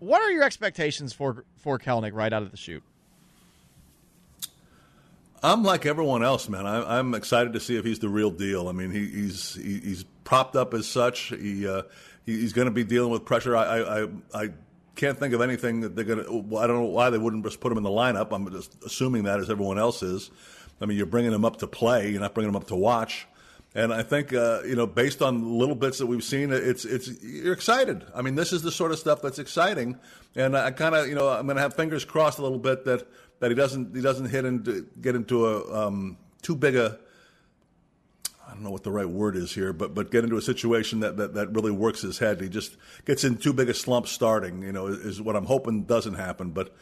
[0.00, 2.82] What are your expectations for for Kelenic right out of the chute?
[5.42, 6.66] I'm like everyone else, man.
[6.66, 8.68] I, am excited to see if he's the real deal.
[8.68, 11.28] I mean, he, he's he, he's propped up as such.
[11.28, 11.82] He, uh,
[12.26, 13.56] he he's going to be dealing with pressure.
[13.56, 14.48] I, I I
[14.96, 16.56] can't think of anything that they're going to.
[16.56, 18.32] I don't know why they wouldn't just put him in the lineup.
[18.32, 20.30] I'm just assuming that as everyone else is.
[20.80, 22.10] I mean, you're bringing him up to play.
[22.10, 23.26] You're not bringing him up to watch.
[23.74, 27.22] And I think uh, you know, based on little bits that we've seen, it's it's
[27.22, 28.04] you're excited.
[28.14, 29.98] I mean, this is the sort of stuff that's exciting.
[30.34, 32.84] And I kind of you know, I'm going to have fingers crossed a little bit
[32.86, 33.06] that
[33.40, 36.98] that he doesn't he doesn't hit into get into a um, too big a
[38.48, 41.00] I don't know what the right word is here, but but get into a situation
[41.00, 42.40] that, that, that really works his head.
[42.40, 44.62] He just gets in too big a slump starting.
[44.62, 46.50] You know, is, is what I'm hoping doesn't happen.
[46.50, 46.74] But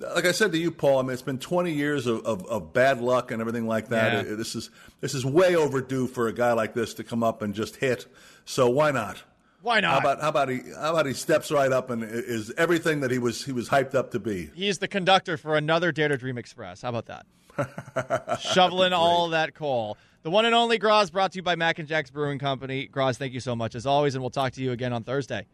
[0.00, 2.72] like I said to you, Paul, I mean it's been 20 years of, of, of
[2.72, 4.26] bad luck and everything like that.
[4.26, 4.34] Yeah.
[4.34, 4.70] This is
[5.00, 8.06] this is way overdue for a guy like this to come up and just hit.
[8.44, 9.22] So why not?
[9.62, 9.92] Why not?
[9.92, 13.10] How about how about he how about he steps right up and is everything that
[13.10, 14.50] he was he was hyped up to be?
[14.54, 16.82] He's the conductor for another Dare to Dream Express.
[16.82, 18.40] How about that?
[18.40, 19.96] Shoveling all that coal.
[20.22, 22.86] The one and only Groz brought to you by Mac and Jack's Brewing Company.
[22.86, 25.46] Groz, thank you so much as always, and we'll talk to you again on Thursday.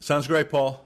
[0.00, 0.84] Sounds great, Paul.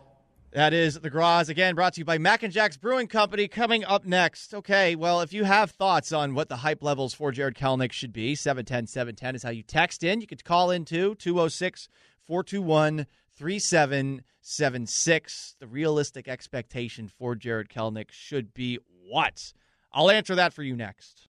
[0.53, 3.49] That is the Groz again, brought to you by Mac and Jack's Brewing Company.
[3.49, 4.97] Coming up next, okay.
[4.97, 8.35] Well, if you have thoughts on what the hype levels for Jarred Kelenic should be,
[8.35, 10.21] 710 710 is how you text in.
[10.21, 11.89] You could call in too, 206
[12.29, 15.57] 421 3776.
[15.59, 19.55] The realistic expectation for Jarred Kelenic should be what?
[19.93, 21.29] I'll answer that for you next.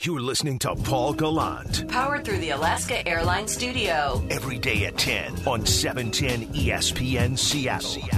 [0.00, 4.26] You're listening to Paul Gallant Powered through the Alaska Airlines Studio.
[4.30, 8.08] every day at 10 on E 710 ESPN Seattle.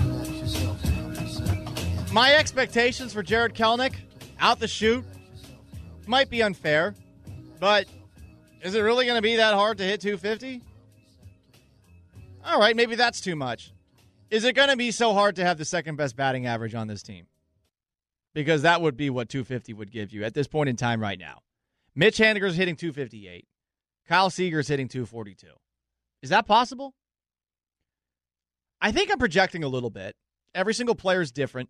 [2.12, 3.94] My expectations for Jarred Kelenic
[4.38, 5.04] out the chute
[6.06, 6.94] might be unfair,
[7.58, 7.86] but
[8.62, 10.62] is it really going to be that hard to hit 250?
[12.44, 13.72] All right, maybe that's too much.
[14.30, 16.86] Is it going to be so hard to have the second best batting average on
[16.86, 17.26] this team?
[18.34, 21.18] Because that would be what 250 would give you at this point in time right
[21.18, 21.40] now.
[21.94, 23.46] Mitch Haniger's hitting 258.
[24.08, 25.48] Kyle Seager's hitting 242.
[26.22, 26.94] Is that possible?
[28.80, 30.16] I think I'm projecting a little bit.
[30.54, 31.68] Every single player is different.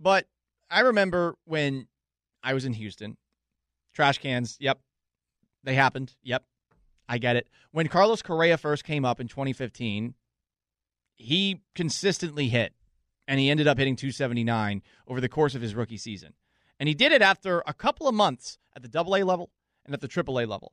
[0.00, 0.26] But
[0.70, 1.88] I remember when
[2.42, 3.16] I was in Houston,
[3.94, 4.78] trash cans, yep,
[5.64, 6.14] they happened.
[6.22, 6.44] Yep,
[7.08, 7.48] I get it.
[7.72, 10.14] When Carlos Correa first came up in 2015,
[11.16, 12.74] he consistently hit,
[13.26, 16.34] and he ended up hitting 279 over the course of his rookie season.
[16.78, 19.50] And he did it after a couple of months at the AA level
[19.84, 20.72] and at the AAA level.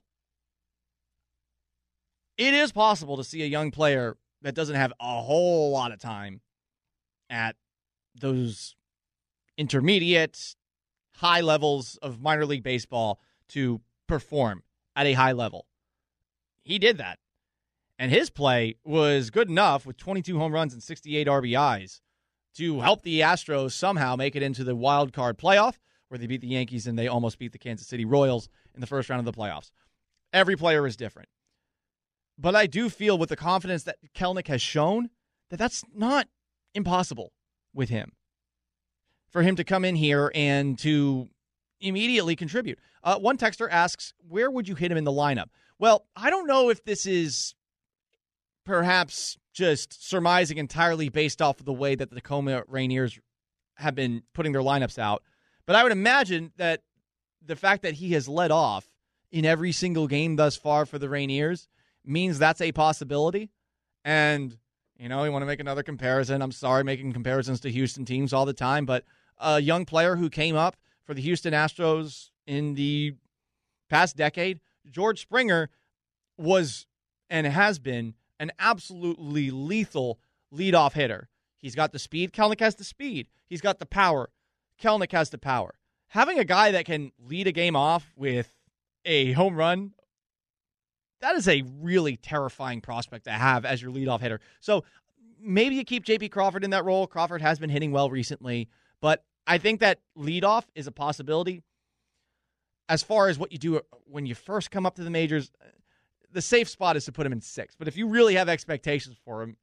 [2.37, 5.99] It is possible to see a young player that doesn't have a whole lot of
[5.99, 6.41] time
[7.29, 7.55] at
[8.13, 8.75] those
[9.57, 10.55] intermediate,
[11.15, 13.19] high levels of minor league baseball
[13.49, 14.63] to perform
[14.95, 15.65] at a high level.
[16.63, 17.19] He did that.
[17.97, 22.01] And his play was good enough with 22 home runs and 68 RBIs
[22.55, 25.75] to help the Astros somehow make it into the wild card playoff
[26.09, 28.87] where they beat the Yankees and they almost beat the Kansas City Royals in the
[28.87, 29.71] first round of the playoffs.
[30.33, 31.29] Every player is different.
[32.37, 35.09] But I do feel with the confidence that Kelenic has shown
[35.49, 36.27] that that's not
[36.73, 37.31] impossible
[37.73, 38.11] with him.
[39.29, 41.29] For him to come in here and to
[41.85, 42.79] immediately contribute.
[43.03, 45.47] Uh, one texter asks, where would you hit him in the lineup?
[45.77, 47.53] Well, I don't know if this is
[48.65, 53.19] perhaps just surmising entirely based off of the way that the Tacoma Rainiers
[53.75, 55.23] have been putting their lineups out.
[55.65, 56.81] But I would imagine that
[57.45, 58.87] the fact that he has led off
[59.31, 61.67] in every single game thus far for the Rainiers
[62.05, 63.49] means that's a possibility.
[64.03, 64.57] And,
[64.97, 66.41] you know, you want to make another comparison.
[66.41, 69.03] I'm sorry making comparisons to Houston teams all the time, but
[69.37, 73.13] a young player who came up for the Houston Astros in the
[73.89, 75.69] past decade, George Springer
[76.37, 76.87] was
[77.29, 80.19] and has been an absolutely lethal
[80.53, 81.29] leadoff hitter.
[81.57, 82.33] He's got the speed.
[82.33, 83.27] Kelenic has the speed.
[83.47, 84.29] He's got the power.
[84.81, 85.75] Kelenic has the power.
[86.09, 88.53] Having a guy that can lead a game off with
[89.05, 89.93] a home run,
[91.21, 94.39] that is a really terrifying prospect to have as your leadoff hitter.
[94.59, 94.83] So
[95.39, 97.07] maybe you keep JP Crawford in that role.
[97.07, 98.67] Crawford has been hitting well recently,
[99.01, 101.63] but I think that leadoff is a possibility.
[102.87, 105.51] As far as what you do when you first come up to the majors,
[106.31, 107.75] the safe spot is to put him in six.
[107.75, 109.57] But if you really have expectations for him,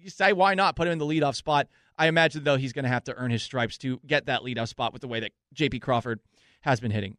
[0.00, 1.68] you say why not put him in the leadoff spot.
[1.96, 4.68] I imagine though he's going to have to earn his stripes to get that leadoff
[4.68, 5.80] spot with the way that J.P.
[5.80, 6.20] Crawford
[6.62, 7.16] has been hitting.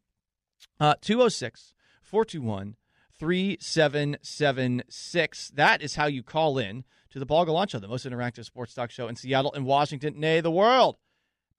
[0.79, 2.75] Uh, 206 421
[3.17, 5.49] 3776.
[5.49, 8.73] That is how you call in to the Paul Gallant Show, the most interactive sports
[8.73, 10.97] talk show in Seattle and Washington, nay, the world.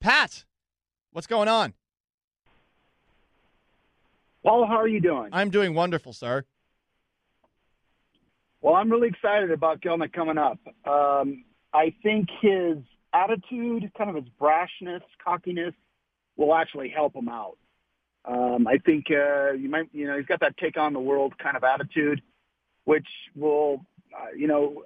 [0.01, 0.45] Pat,
[1.11, 1.73] what's going on?
[4.43, 5.29] Paul, how are you doing?
[5.31, 6.43] I'm doing wonderful, sir.
[8.61, 10.57] Well, I'm really excited about Kelenic coming up.
[10.85, 12.77] Um, I think his
[13.13, 15.75] attitude, kind of his brashness, cockiness,
[16.35, 17.57] will actually help him out.
[18.25, 21.37] Um, I think uh, you might, you know, he's got that take on the world
[21.37, 22.21] kind of attitude,
[22.85, 23.85] which will,
[24.15, 24.83] uh, you know,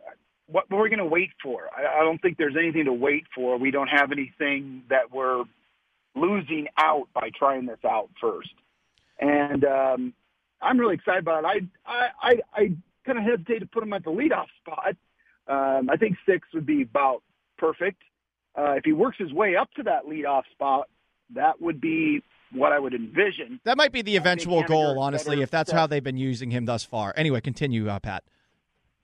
[0.48, 1.70] what we're going to wait for.
[1.76, 3.58] I, I don't think there's anything to wait for.
[3.58, 5.43] We don't have anything that we're
[6.16, 8.54] losing out by trying this out first.
[9.20, 10.14] And um,
[10.62, 11.64] I'm really excited about it.
[11.86, 12.72] I, I, I, I
[13.06, 14.96] kind of hesitate to put him at the leadoff spot.
[15.48, 17.22] Um, I think six would be about
[17.58, 18.02] perfect.
[18.58, 20.88] Uh, if he works his way up to that leadoff spot,
[21.34, 23.60] that would be what I would envision.
[23.64, 26.84] That might be the eventual goal, honestly, if that's how they've been using him thus
[26.84, 27.14] far.
[27.18, 28.24] Anyway, continue, uh, Pat.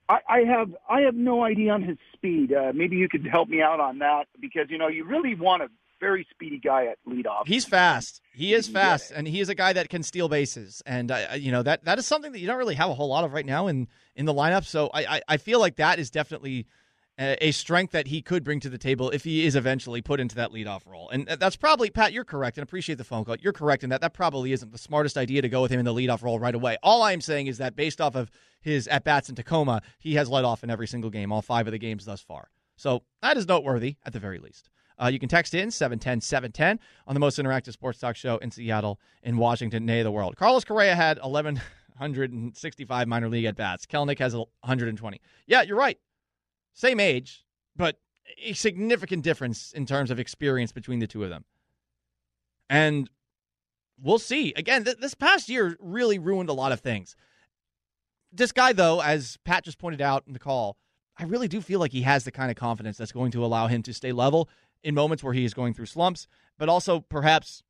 [0.08, 2.52] I, I have I have no idea on his speed.
[2.52, 5.62] Uh, maybe you could help me out on that because you know you really want
[5.62, 5.68] a
[6.00, 7.46] very speedy guy at leadoff.
[7.46, 8.20] He's fast.
[8.34, 10.82] He is fast, and he is a guy that can steal bases.
[10.84, 13.08] And uh, you know that that is something that you don't really have a whole
[13.08, 14.64] lot of right now in in the lineup.
[14.64, 16.66] So I I, I feel like that is definitely
[17.18, 20.34] a, strength that he could bring to the table if he is eventually put into
[20.36, 21.10] that leadoff role.
[21.10, 22.12] And that's probably Pat.
[22.12, 23.36] You're correct, and appreciate the phone call.
[23.40, 24.00] You're correct in that.
[24.00, 26.54] That probably isn't the smartest idea to go with him in the leadoff role right
[26.54, 26.76] away.
[26.82, 30.28] All I'm saying is that based off of his at bats in Tacoma, he has
[30.28, 32.48] led off in every single game, all five of the games thus far.
[32.76, 34.68] So that is noteworthy at the very least.
[35.00, 38.50] Uh, you can text in 710 710 on the most interactive sports talk show in
[38.50, 40.36] Seattle, in Washington, nay, the world.
[40.36, 43.86] Carlos Correa had 1,165 minor league at bats.
[43.86, 45.20] Kelenic has 120.
[45.46, 45.98] Yeah, you're right.
[46.74, 47.44] Same age,
[47.76, 47.96] but
[48.42, 51.44] a significant difference in terms of experience between the two of them.
[52.70, 53.10] And
[54.00, 54.52] we'll see.
[54.56, 57.14] Again, th- this past year really ruined a lot of things.
[58.32, 60.76] This guy, though, as Pat just pointed out in the call,
[61.18, 63.66] I really do feel like he has the kind of confidence that's going to allow
[63.66, 64.48] him to stay level
[64.82, 66.26] in moments where he is going through slumps,
[66.58, 67.62] but also perhaps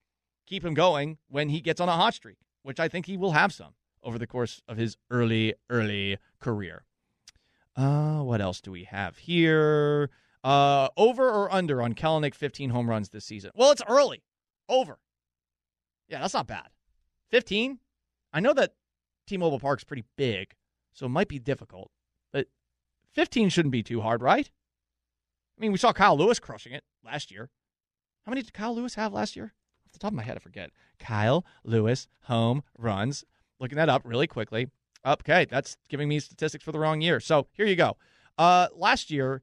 [0.47, 3.33] keep him going when he gets on a hot streak, which I think he will
[3.33, 6.85] have some over the course of his early, early career.
[7.77, 10.11] Uh, what else do we have here?
[10.45, 13.51] Uh, over or under on Kelenic 15 home runs this season?
[13.55, 14.23] Well, it's early.
[14.69, 14.99] Over.
[16.09, 16.69] Yeah, that's not bad.
[17.31, 17.79] 15?
[18.33, 18.75] I know that
[19.27, 20.55] T-Mobile Park's pretty big,
[20.93, 21.91] so it might be difficult,
[22.33, 22.49] but
[23.13, 24.51] 15 shouldn't be too hard, right?
[25.57, 27.51] I mean, we saw Kyle Lewis crushing it last year.
[28.27, 29.55] How many did Kyle Lewis have last year?
[29.87, 30.71] Off the top of my head, I forget.
[30.99, 33.25] Kyle Lewis home runs.
[33.61, 34.69] Looking that up really quickly.
[35.05, 37.21] Okay, that's giving me statistics for the wrong year.
[37.21, 37.97] So here you go.
[38.39, 39.43] Uh, last year,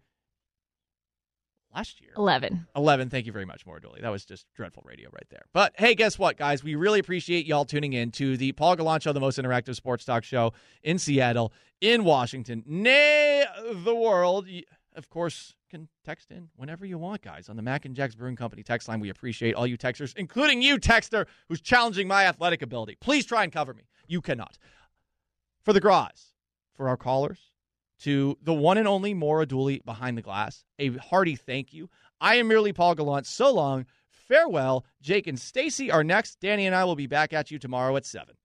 [1.75, 2.67] last year, 11.
[2.75, 3.09] 11.
[3.09, 3.99] Thank you very much, Maura Dooley.
[4.01, 5.43] That was just dreadful radio right there.
[5.53, 6.63] But hey, guess what, guys?
[6.63, 10.05] We really appreciate y'all tuning in to the Paul Gallant Show, the most interactive sports
[10.05, 11.51] talk show in Seattle,
[11.81, 13.45] in Washington, nay,
[13.83, 14.47] the world.
[14.95, 18.35] Of course, can text in whenever you want, guys, on the Mac and Jacks Brewing
[18.35, 18.99] Company text line.
[18.99, 22.97] We appreciate all you texters, including you, texter, who's challenging my athletic ability.
[22.99, 23.83] Please try and cover me.
[24.07, 24.57] You cannot.
[25.63, 26.33] For the Groz,
[26.73, 27.51] for our callers,
[27.99, 31.89] to the one and only Maura Dooley behind the glass, a hearty thank you.
[32.21, 33.27] I am merely Paul Gallant.
[33.27, 33.85] So long.
[34.09, 34.85] Farewell.
[35.01, 36.39] Jake and Stacy are next.
[36.39, 38.35] Danny and I will be back at you tomorrow at 7.